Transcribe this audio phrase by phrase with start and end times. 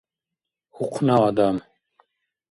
[0.83, 1.57] Ухъна адам.